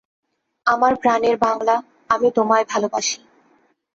আমার 0.67 0.93
প্রানের 0.95 1.35
বাংলা, 1.37 1.75
আমি 2.09 2.27
তোমায় 2.31 2.65
ভালোবাসি। 2.69 3.17